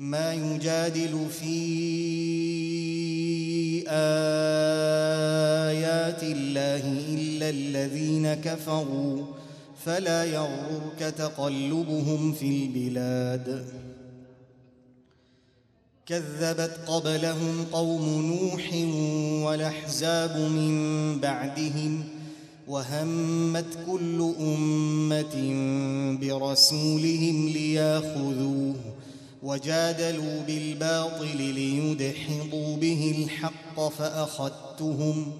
ما 0.00 0.34
يجادل 0.34 1.26
في 1.30 1.56
آيات 3.88 6.22
الله 6.22 6.92
إلا 7.08 7.50
الذين 7.50 8.34
كفروا 8.34 9.24
فلا 9.84 10.24
يغرك 10.24 11.14
تقلبهم 11.18 12.32
في 12.32 12.46
البلاد. 12.46 13.66
كذبت 16.06 16.78
قبلهم 16.86 17.64
قوم 17.72 18.26
نوح 18.26 18.74
والأحزاب 19.46 20.36
من 20.36 21.18
بعدهم 21.20 22.04
وهمت 22.68 23.78
كل 23.86 24.34
أمة 24.40 25.36
برسولهم 26.20 27.48
ليأخذوه 27.48 28.74
وجادلوا 29.42 30.42
بالباطل 30.46 31.36
ليدحضوا 31.36 32.76
به 32.76 33.24
الحق 33.24 33.88
فأخذتهم 33.88 35.32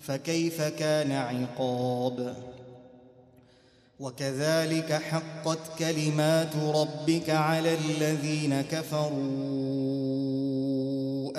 فكيف 0.00 0.62
كان 0.62 1.12
عقاب؟ 1.12 2.36
وكذلك 4.00 4.92
حقت 4.92 5.58
كلمات 5.78 6.56
ربك 6.56 7.30
على 7.30 7.74
الذين 7.74 8.60
كفروا 8.60 9.16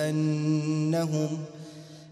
أنهم 0.09 1.45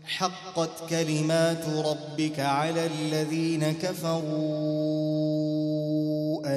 حقت 0.05 0.89
كلمات 0.89 1.65
ربك 1.69 2.39
على 2.39 2.85
الذين 2.85 3.71
كفروا 3.71 4.25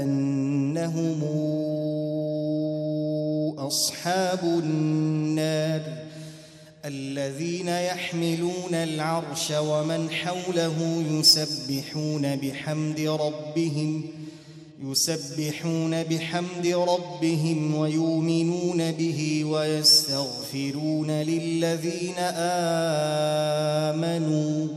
أنهم 0.02 1.22
أصحاب 3.58 4.44
النار 4.44 5.82
الذين 6.84 7.68
يحملون 7.68 8.74
العرش 8.74 9.50
ومن 9.50 10.10
حوله 10.10 11.04
يسبحون 11.10 12.36
بحمد 12.36 13.00
ربهم 13.00 14.04
يسبحون 14.84 16.02
بحمد 16.02 16.66
ربهم 16.66 17.74
ويؤمنون 17.74 18.92
به 18.92 19.44
ويستغفرون 19.44 21.10
للذين 21.10 22.18
آمنوا. 23.88 24.68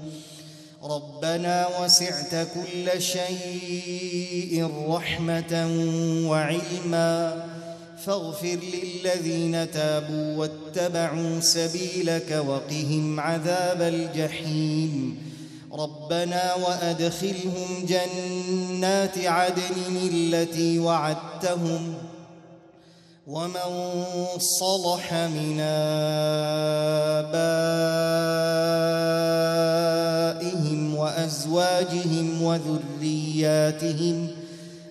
ربنا 0.84 1.68
وسعت 1.82 2.48
كل 2.54 3.02
شيء 3.02 4.70
رحمة 4.88 5.54
وعلما. 6.30 7.61
فاغفر 8.06 8.60
للذين 8.74 9.72
تابوا 9.72 10.36
واتبعوا 10.38 11.40
سبيلك 11.40 12.44
وقهم 12.48 13.20
عذاب 13.20 13.82
الجحيم. 13.82 15.18
ربنا 15.74 16.54
وأدخلهم 16.56 17.86
جنات 17.88 19.18
عدن 19.18 19.98
التي 20.14 20.80
وعدتهم 20.80 21.94
ومن 23.28 24.04
صلح 24.38 25.14
من 25.14 25.60
آبائهم 25.60 26.16
وأزواجهم 30.96 32.42
وذرياتهم 32.42 34.28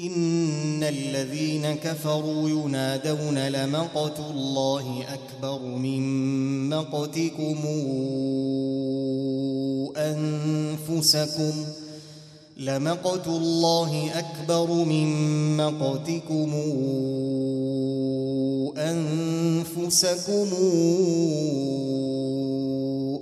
إن 0.00 0.82
الذين 0.82 1.74
كفروا 1.74 2.48
ينادون 2.48 3.48
لمقت 3.48 4.18
الله 4.30 5.04
أكبر 5.14 5.62
من 5.62 6.02
مقتكم 6.68 7.58
أنفسكم 9.96 11.52
لمقت 12.56 13.26
الله 13.26 14.10
أكبر 14.18 14.70
من 14.84 15.56
مقتكم 15.56 16.52
أنفسكم 18.76 20.48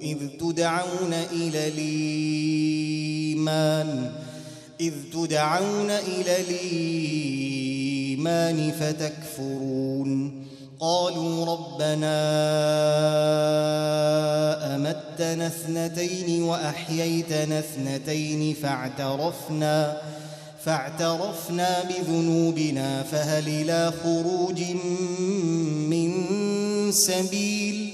إذ 0.03 0.19
تدعون 0.41 1.13
إلى 1.33 1.69
الإيمان 1.69 3.05
إذ 4.81 4.93
تدعون 5.12 5.91
إلى 5.91 6.41
الإيمان 7.51 8.73
فتكفرون. 8.81 10.45
قالوا 10.81 11.47
ربنا 11.47 12.17
أمتنا 14.75 15.47
اثنتين 15.47 16.43
وأحييتنا 16.43 17.59
اثنتين 17.59 18.55
فاعترفنا 18.55 19.97
فاعترفنا 20.65 21.83
بذنوبنا 21.83 23.03
فهل 23.03 23.49
إلى 23.49 23.93
خروج 24.03 24.63
من 25.91 26.13
سبيل؟ 26.93 27.94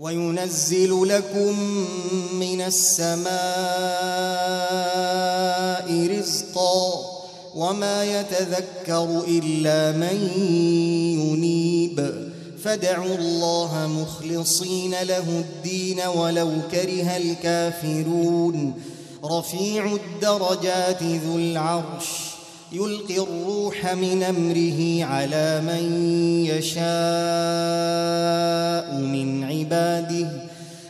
وينزل 0.00 1.08
لكم 1.08 1.58
من 2.32 2.60
السماء 2.60 3.36
رزقا 6.18 7.04
وما 7.54 8.04
يتذكر 8.04 9.24
إلا 9.28 9.92
من 9.92 10.30
ينيب. 11.20 12.30
فادعوا 12.64 13.16
الله 13.16 13.86
مخلصين 13.86 14.90
له 15.02 15.28
الدين 15.28 16.00
ولو 16.00 16.50
كره 16.70 17.16
الكافرون. 17.16 18.74
رفيع 19.24 19.92
الدرجات 19.92 21.02
ذو 21.02 21.38
العرش. 21.38 22.35
يلقي 22.72 23.18
الروح 23.18 23.94
من 23.94 24.22
أمره 24.22 25.04
على 25.04 25.62
من 25.66 25.84
يشاء 26.46 26.86
من 29.00 29.44
عباده 29.44 30.28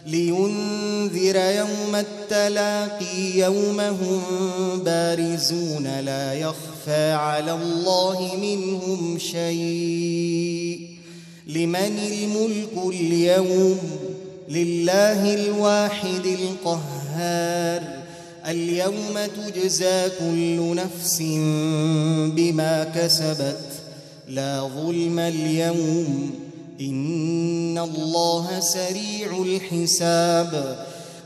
لينذر 0.06 1.36
يوم 1.36 1.94
التلاقي 1.94 3.38
يوم 3.38 3.80
هم 3.80 4.22
بارزون 4.84 6.00
لا 6.00 6.34
يخفى 6.34 7.12
على 7.12 7.52
الله 7.52 8.30
منهم 8.40 9.18
شيء 9.18 10.80
لمن 11.46 11.98
الملك 11.98 12.94
اليوم 12.94 13.78
لله 14.48 15.34
الواحد 15.34 16.26
القهار 16.26 17.95
اليوم 18.48 19.18
تجزى 19.36 20.08
كل 20.18 20.74
نفس 20.76 21.22
بما 22.36 22.84
كسبت. 22.94 23.58
لا 24.28 24.70
ظلم 24.76 25.18
اليوم. 25.18 26.30
إن 26.80 27.78
الله 27.78 28.60
سريع 28.60 29.42
الحساب. 29.42 30.78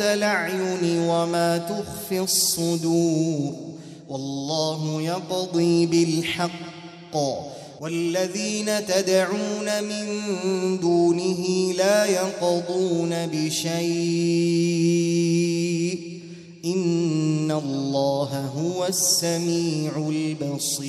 الأعين 0.00 0.98
وما 0.98 1.58
تخفي 1.58 2.20
الصدور. 2.20 3.52
والله 4.08 5.02
يقضي 5.02 5.86
بالحق. 5.86 6.50
والذين 7.80 8.86
تدعون 8.86 9.84
من 9.84 10.06
دونه 10.80 11.72
لا 11.72 12.04
يقضون 12.04 13.26
بشيء. 13.26 13.68
إن 16.64 17.50
الله 17.50 18.50
هو 18.56 18.86
السميع 18.86 20.08
البصير. 20.08 20.88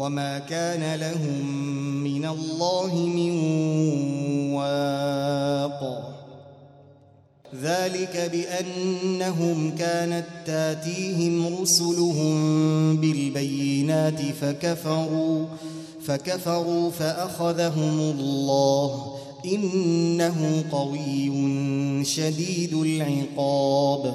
وما 0.00 0.38
كان 0.38 1.00
لهم 1.00 1.46
من 2.04 2.24
الله 2.24 2.94
من 2.94 3.32
واق 4.52 5.80
ذلك 7.62 8.30
بأنهم 8.32 9.74
كانت 9.78 10.26
تاتيهم 10.46 11.56
رسلهم 11.62 12.96
بالبينات 12.96 14.20
فكفروا 14.22 15.46
فكفروا 16.04 16.90
فأخذهم 16.90 18.00
الله 18.00 19.16
إنه 19.44 20.64
قوي 20.72 22.04
شديد 22.04 22.74
العقاب 22.74 24.14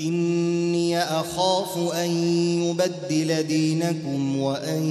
إني 0.00 0.98
أخاف 0.98 1.78
أن 1.92 2.10
يبدل 2.62 3.42
دينكم 3.42 4.38
وأن 4.38 4.82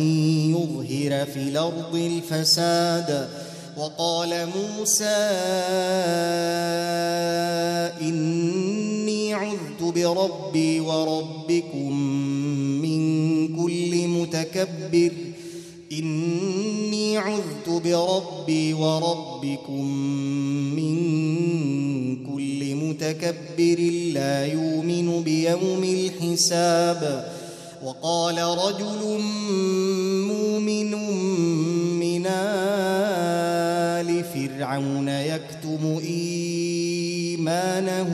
يظهر 0.51 1.25
في 1.25 1.39
الأرض 1.39 1.95
الفساد. 1.95 3.29
وقال 3.77 4.47
موسى 4.55 5.05
إني 8.01 9.33
عذت 9.33 9.83
بربي 9.83 10.79
وربكم 10.79 11.93
من 12.81 13.01
كل 13.55 14.07
متكبر. 14.07 15.11
إني 15.91 17.17
عذت 17.17 17.69
بربي 17.69 18.73
وربكم 18.73 19.85
من 20.75 20.97
متكبر 22.93 23.79
لا 24.13 24.45
يؤمن 24.45 25.23
بيوم 25.23 25.83
الحساب. 25.83 27.25
وقال 27.83 28.37
رجل 28.37 29.21
مؤمن 30.27 30.91
من 31.99 32.25
آل 32.27 34.23
فرعون 34.23 35.07
يكتم 35.07 35.99
إيمانه 36.07 38.09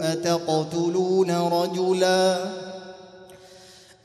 أتقتلون 0.00 1.30
رجلاً؟ 1.30 2.67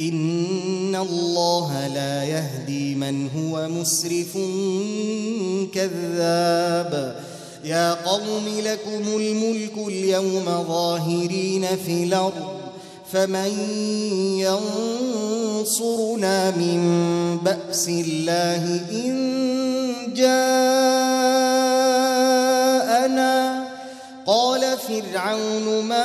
إن 0.00 0.96
الله 0.96 1.86
لا 1.86 2.24
يهدي 2.24 2.94
من 2.94 3.28
هو 3.28 3.68
مسرف 3.68 4.32
كذاب. 5.74 7.16
يا 7.64 7.94
قوم 7.94 8.44
لكم 8.64 9.16
الملك 9.16 9.72
اليوم 9.88 10.44
ظاهرين 10.68 11.66
في 11.86 12.04
الأرض 12.04 12.56
فمن 13.12 13.52
ينصرنا 15.58 16.50
من 16.50 16.80
بأس 17.38 17.88
الله 17.88 18.80
إن 18.92 19.16
جاءنا 20.14 21.26
قال 24.26 24.60
فرعون 24.78 25.84
ما 25.84 26.04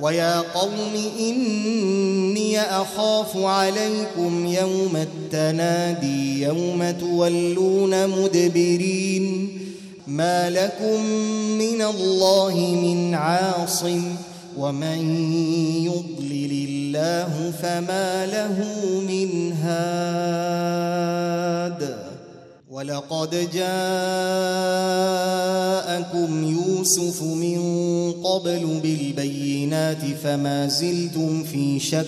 ويا 0.00 0.40
قوم 0.40 1.10
إني 1.20 2.60
أخاف 2.60 3.36
عليكم 3.36 4.46
يوم 4.46 4.96
التنادي 4.96 6.42
يوم 6.42 6.90
تولون 7.00 8.08
مدبرين 8.08 9.48
ما 10.06 10.50
لكم 10.50 11.02
من 11.58 11.82
الله 11.82 12.54
من 12.82 13.14
عاصم 13.14 14.02
ومن 14.58 15.26
يضلل 15.84 16.66
الله 16.68 17.52
فما 17.62 18.26
له 18.26 18.64
من 19.08 19.52
هاد 19.52 20.96
ولقد 22.76 23.30
جاءكم 23.30 23.64
يوسف 26.44 27.22
من 27.22 27.60
قبل 28.12 28.80
بالبينات 28.82 30.04
فما 30.24 30.66
زلتم 30.68 31.44
في 31.44 31.80
شك 31.80 32.06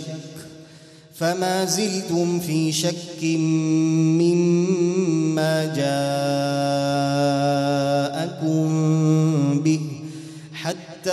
فما 1.14 1.64
زلتم 1.64 2.40
في 2.40 2.72
شك 2.72 3.24
مما 4.20 5.64
جاءكم 8.14 8.68
به 9.64 9.80
حتى 10.52 11.10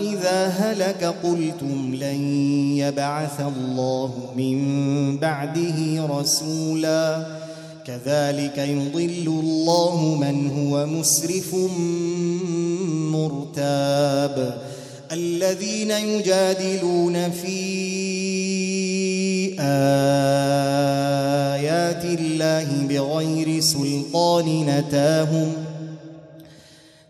إذا 0.00 0.46
هلك 0.46 1.14
قلتم 1.22 1.79
لن 2.10 2.76
يبعث 2.76 3.40
الله 3.40 4.12
من 4.36 5.16
بعده 5.16 6.06
رسولا 6.06 7.26
كذلك 7.86 8.58
يضل 8.58 9.26
الله 9.26 10.18
من 10.20 10.50
هو 10.50 10.86
مسرف 10.86 11.54
مرتاب 13.14 14.58
الذين 15.12 15.90
يجادلون 15.90 17.30
في 17.30 17.60
آيات 19.60 22.04
الله 22.04 22.66
بغير 22.88 23.60
سلطان 23.60 24.66
نتاهم 24.66 25.52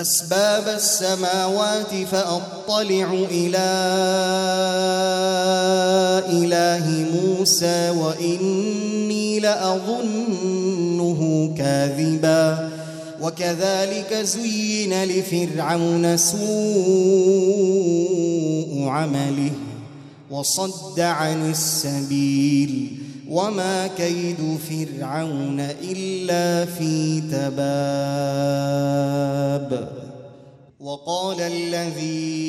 أسباب 0.00 0.68
السماوات 0.68 1.94
فأطلع 2.12 3.26
إلى 3.30 3.68
إله 6.30 7.06
موسى 7.14 7.90
وإني 7.90 9.40
لأظنه 9.40 11.20
كاذبا. 11.58 12.70
وكذلك 13.22 14.14
زين 14.14 15.04
لفرعون 15.04 16.16
سوء 16.16 16.38
عمله 18.88 19.50
وصد 20.30 21.00
عن 21.00 21.50
السبيل. 21.50 22.98
وما 23.28 23.86
كيد 23.86 24.58
فرعون 24.70 25.60
إلا 25.60 26.64
في 26.64 27.20
تباب. 27.20 27.68
وقال 30.80 31.40
الذي 31.40 32.48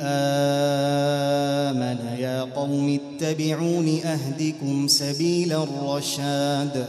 آمن 0.00 1.98
يا 2.18 2.42
قوم 2.42 2.98
اتبعون 3.00 4.00
أهدكم 4.04 4.88
سبيل 4.88 5.52
الرشاد. 5.52 6.86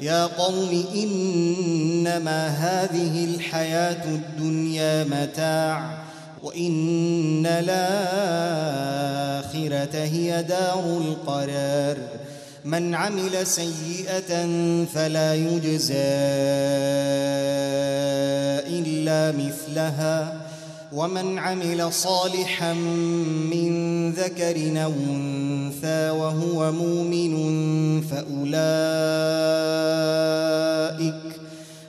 يا 0.00 0.26
قوم 0.26 0.84
إنما 0.94 2.48
هذه 2.48 3.24
الحياة 3.24 4.04
الدنيا 4.04 5.04
متاع 5.04 6.04
وإن 6.42 7.46
الآخرة 9.56 9.98
هي 10.04 10.42
دار 10.42 10.98
القرار. 10.98 11.96
من 12.64 12.94
عمل 12.94 13.46
سيئة 13.46 14.46
فلا 14.94 15.34
يجزى 15.34 15.94
إلا 18.68 19.32
مثلها. 19.38 20.46
ومن 20.92 21.38
عمل 21.38 21.92
صالحا 21.92 22.72
من 23.52 24.10
ذكر 24.12 24.84
أو 24.84 24.92
أنثى 25.10 26.10
وهو 26.10 26.72
مؤمن 26.72 27.34
فأولئك 28.00 28.56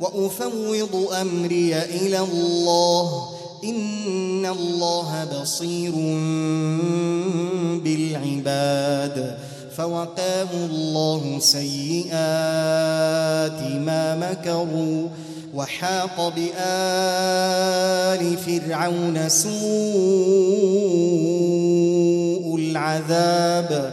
وأفوض 0.00 1.08
أمري 1.20 1.76
إلى 1.76 2.18
الله. 2.18 3.28
إن 3.64 4.46
الله 4.46 5.24
بصير 5.24 5.92
بالعباد. 7.84 9.38
فوقاه 9.76 10.48
الله 10.54 11.38
سيئات 11.38 12.12
ما 13.80 14.16
مكروا. 14.16 15.08
وحاق 15.54 16.32
بآل 16.36 18.36
فرعون 18.36 19.28
سوء 19.28 19.52
العذاب. 22.58 23.92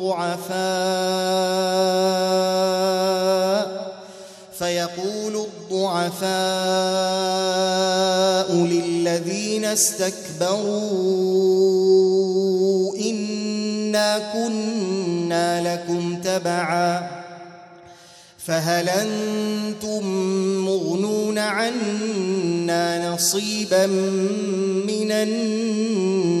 الضعفاء 0.00 0.60
فيقول 4.58 5.36
الضعفاء 5.36 6.30
للذين 8.54 9.64
استكبروا 9.64 10.60
إنا 12.96 14.32
كنا 14.32 15.74
لكم 15.74 16.20
تبعا 16.20 17.10
فهل 18.38 18.88
أنتم 18.88 20.06
مغنون 20.64 21.38
عنا 21.38 23.10
نصيبا 23.10 23.86
من 24.86 25.12
النار 25.12 26.40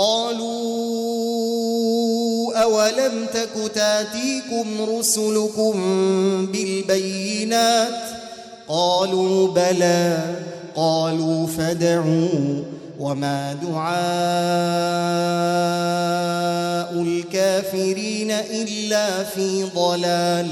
قالوا 0.00 0.48
أولم 2.62 3.26
تك 3.34 3.72
تاتيكم 3.74 4.66
رسلكم 4.98 5.72
بالبينات 6.46 8.02
قالوا 8.68 9.48
بلى 9.48 10.18
قالوا 10.76 11.46
فدعوا 11.46 12.62
وما 13.00 13.52
دعاء 13.52 13.90
الكافرين 17.02 18.30
إلا 18.30 19.24
في 19.24 19.64
ضلال 19.64 20.48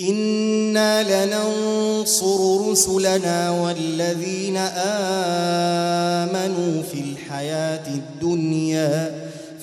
إنا 0.00 1.24
لننصر 1.24 2.70
رسلنا 2.70 3.50
والذين 3.50 4.56
آمنوا 6.16 6.82
في 6.82 7.00
الحياة 7.00 7.19
الدنيا 7.86 9.12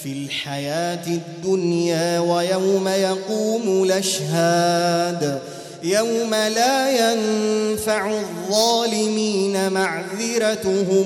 في 0.03 0.11
الحياة 0.11 1.07
الدنيا 1.07 2.19
ويوم 2.19 2.87
يقوم 2.87 3.83
الأشهاد. 3.83 5.39
يوم 5.83 6.33
لا 6.33 7.11
ينفع 7.11 8.11
الظالمين 8.19 9.71
معذرتهم 9.71 11.05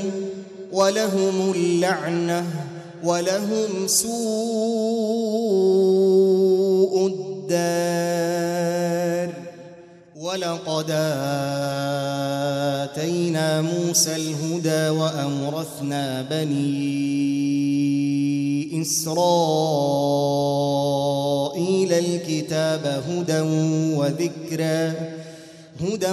ولهم 0.72 1.52
اللعنة 1.56 2.46
ولهم 3.04 3.88
سوء 3.88 4.12
الدار. 7.08 9.01
ولقد 10.32 10.92
آتينا 12.84 13.62
موسى 13.62 14.16
الهدى 14.16 14.90
وأورثنا 14.90 16.22
بني 16.22 16.72
إسرائيل 18.82 19.14
الكتاب 21.94 23.04
هدى 23.10 23.40
وذكرى 23.98 24.94
هدى 25.82 26.12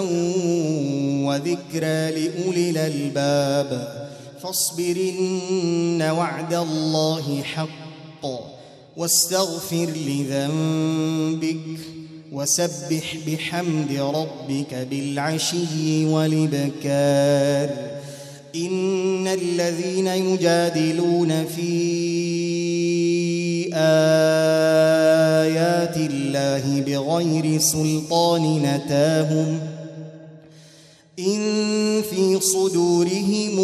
وذكرى 1.26 2.10
لأولي 2.10 2.70
الألباب. 2.70 3.70
فاصبرن 4.42 6.02
وعد 6.02 6.54
الله 6.54 7.42
حق 7.42 8.26
واستغفر 8.96 9.88
لذنبك 10.06 11.97
وسبح 12.32 13.16
بحمد 13.26 13.92
ربك 13.92 14.74
بالعشي 14.90 16.04
والإبكار. 16.04 17.70
إن 18.56 19.26
الذين 19.26 20.06
يجادلون 20.06 21.44
في 21.44 21.78
آيات 23.74 25.96
الله 25.96 26.80
بغير 26.80 27.58
سلطان 27.60 28.62
نتاهم 28.62 29.60
إن 31.18 32.02
في 32.10 32.40
صدورهم 32.40 33.58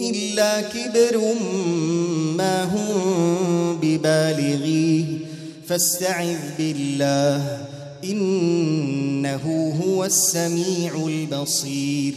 إلا 0.00 0.60
كبر 0.60 1.20
ما 2.36 2.64
هم 2.64 3.76
ببالغيه 3.82 4.79
فاستعذ 5.70 6.38
بالله 6.58 7.58
إنه 8.04 9.74
هو 9.84 10.04
السميع 10.04 11.06
البصير. 11.06 12.14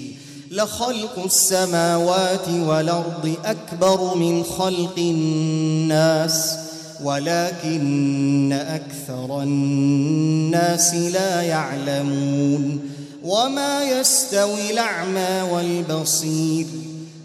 لخلق 0.52 1.24
السماوات 1.26 2.50
والأرض 2.50 3.36
أكبر 3.46 4.16
من 4.16 4.44
خلق 4.44 4.96
الناس 4.98 6.56
ولكن 7.04 8.54
أكثر 8.54 9.44
الناس 9.44 10.94
لا 10.94 11.42
يعلمون. 11.42 12.80
وما 13.24 13.84
يستوي 13.84 14.72
الأعمى 14.72 15.42
والبصير. 15.52 16.66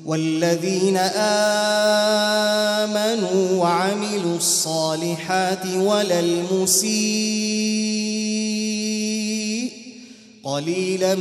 والذين 0.08 0.96
آمنوا 2.86 3.60
وعملوا 3.60 4.36
الصالحات 4.36 5.66
ولا 5.76 6.20
المسيء 6.20 6.98
قليلا 10.44 11.14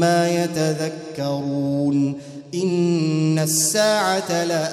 ما 0.00 0.44
يتذكرون 0.44 2.14
إن 2.54 3.38
الساعة 3.38 4.44
لآتية 4.44 4.70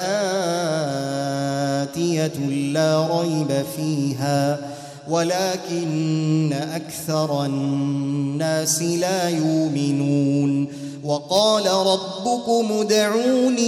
لا 2.74 3.20
ريب 3.22 3.66
فيها 3.76 4.77
ولكن 5.10 6.54
أكثر 6.54 7.46
الناس 7.46 8.82
لا 8.82 9.30
يؤمنون. 9.30 10.68
وقال 11.04 11.66
ربكم 11.66 12.72
ادعوني 12.72 13.68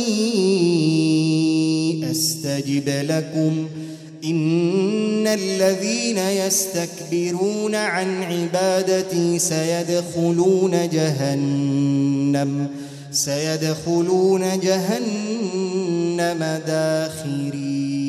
أستجب 2.11 2.89
لكم. 2.89 3.67
إن 4.25 5.27
الذين 5.27 6.17
يستكبرون 6.17 7.75
عن 7.75 8.23
عبادتي 8.23 9.39
سيدخلون 9.39 10.89
جهنم 10.89 12.67
سيدخلون 13.11 14.59
جهنم 14.59 16.61
داخرين. 16.67 18.08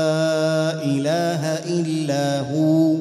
إله 1.01 1.59
إلا 1.65 2.39
هو 2.39 2.95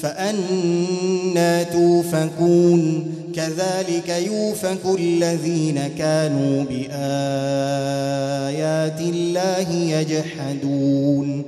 فأنا 0.00 1.62
توفكون. 1.62 3.10
كذلك 3.34 4.08
يوفك 4.08 4.98
الذين 4.98 5.80
كانوا 5.98 6.64
بآيات 6.64 6.90
الله 9.00 9.70
يجحدون. 9.70 11.44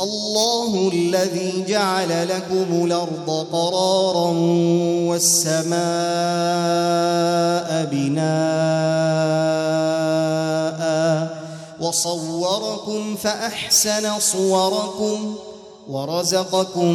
الله 0.00 0.90
الذي 0.94 1.64
جعل 1.68 2.28
لكم 2.28 2.84
الأرض 2.84 3.46
قرارا 3.52 4.30
والسماء 5.08 5.78
بناء 7.92 9.30
وصوركم 11.80 13.16
فأحسن 13.16 14.18
صوركم 14.18 15.34
ورزقكم 15.88 16.94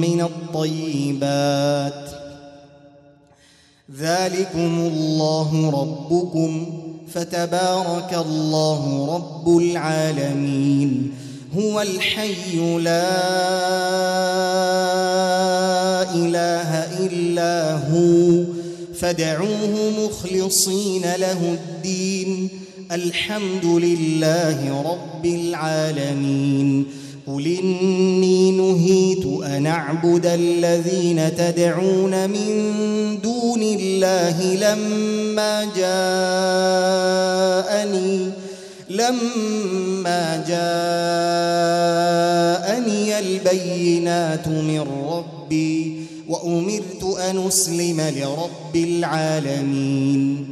من 0.00 0.20
الطيبات. 0.20 2.10
ذلكم 3.98 4.90
الله 4.92 5.70
ربكم 5.70 6.66
فتبارك 7.14 8.14
الله 8.26 9.14
رب 9.14 9.58
العالمين. 9.58 11.14
هو 11.58 11.80
الحي 11.80 12.78
لا 12.78 13.12
إله 16.14 16.70
إلا 17.06 17.72
هو. 17.72 18.44
فادعوه 18.94 19.92
مخلصين 19.98 21.02
له 21.02 21.58
الدين. 21.58 22.61
الحمد 22.92 23.64
لله 23.64 24.82
رب 24.82 25.26
العالمين. 25.26 26.86
قل 27.26 27.58
إني 27.62 28.50
نهيت 28.50 29.26
أن 29.44 29.66
أعبد 29.66 30.26
الذين 30.26 31.36
تدعون 31.36 32.30
من 32.30 32.48
دون 33.22 33.62
الله 33.62 34.54
لما 34.54 35.64
جاءني 37.76 38.30
لما 38.90 40.44
جاءني 40.48 40.78
البينات 43.18 44.48
من 44.48 44.80
ربي 45.08 45.96
وأمرت 46.28 47.04
أن 47.30 47.46
أسلم 47.46 48.00
لرب 48.00 48.76
العالمين. 48.76 50.51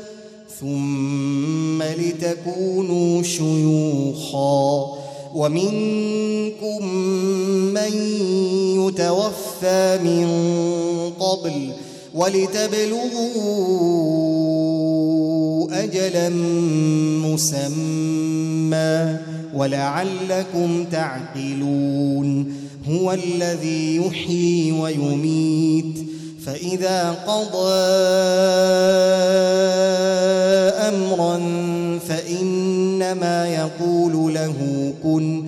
ثم 0.61 1.83
لتكونوا 1.83 3.23
شيوخا 3.23 4.87
ومنكم 5.35 6.85
من 7.73 7.93
يتوفى 8.77 9.99
من 10.03 10.27
قبل 11.19 11.71
ولتبلغوا 12.15 13.41
أجلا 15.83 16.29
مسمى 17.29 19.17
ولعلكم 19.55 20.85
تعقلون 20.91 22.53
هو 22.89 23.11
الذي 23.13 23.95
يحيي 23.95 24.71
ويميت 24.71 26.05
فإذا 26.45 27.11
قضى 27.11 27.81
أمرا 30.87 31.39
فإنما 32.07 33.47
يقول 33.47 34.33
له 34.33 34.93
كن 35.03 35.45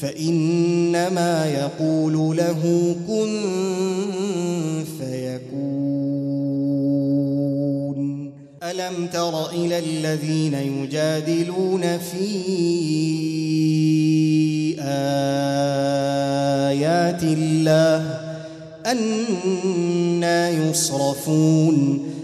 فإنما 0.00 1.46
يقول 1.46 2.36
له 2.36 2.94
كن 3.08 3.40
فيكون. 4.98 6.34
ألم 8.62 9.06
تر 9.12 9.50
إلى 9.50 9.78
الذين 9.78 10.54
يجادلون 10.54 11.98
في 11.98 12.28
آيات 16.74 17.22
الله 17.22 18.20
أنا 18.86 20.50
يصرفون؟ 20.50 22.13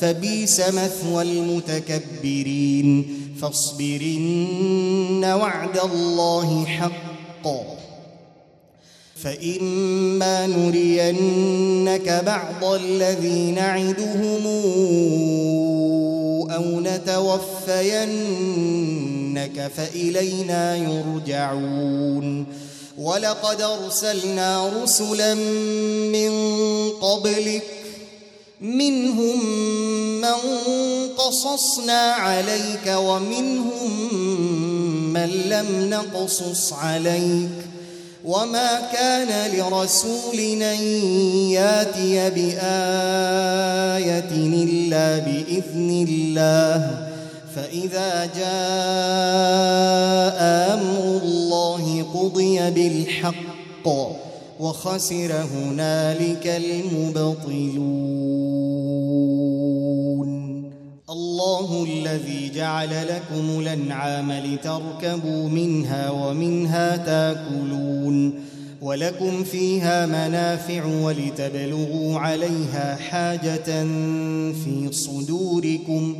فبيس 0.00 0.60
مثوى 0.60 1.22
المتكبرين 1.22 3.06
فاصبرن 3.40 5.24
وعد 5.24 5.78
الله 5.78 6.66
حق 6.66 7.48
فإما 9.22 10.46
نرينك 10.46 12.22
بعض 12.26 12.64
الذي 12.64 13.50
نعدهم 13.50 14.46
أو 16.50 16.80
نتوفينك 16.80 18.10
فإلينا 19.76 20.76
يرجعون 20.76 22.46
ولقد 22.98 23.62
أرسلنا 23.62 24.82
رسلا 24.82 25.34
من 26.14 26.30
قبلك 26.90 27.77
منهم 28.60 29.46
من 30.20 30.34
قصصنا 31.18 32.12
عليك 32.12 32.86
ومنهم 32.96 34.14
من 35.12 35.30
لم 35.48 35.90
نقصص 35.90 36.72
عليك. 36.72 37.50
وما 38.24 38.80
كان 38.92 39.50
لرسول 39.52 40.38
أن 40.62 40.82
يأتي 41.50 42.30
بآية 42.30 42.60
إلا 44.64 45.18
بإذن 45.18 46.06
الله. 46.08 47.08
فإذا 47.56 48.30
جاء 48.36 48.48
أمر 50.74 51.20
الله 51.22 52.06
قضي 52.14 52.70
بالحق. 52.70 54.27
وخسر 54.60 55.32
هنالك 55.54 56.46
المبطلون. 56.46 57.98
الله 61.10 61.84
الذي 61.84 62.50
جعل 62.54 62.88
لكم 63.08 63.60
الأنعام 63.60 64.32
لتركبوا 64.32 65.48
منها 65.48 66.10
ومنها 66.10 66.96
تاكلون. 66.96 68.34
ولكم 68.82 69.44
فيها 69.44 70.06
منافع 70.06 70.84
ولتبلغوا 70.84 72.18
عليها 72.18 72.96
حاجة 72.96 73.84
في 74.52 74.88
صدوركم 74.90 76.16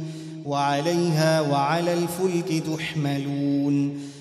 وعليها 0.46 1.40
وعلى 1.40 1.94
الفلك 1.94 2.62
تحملون. 2.76 4.07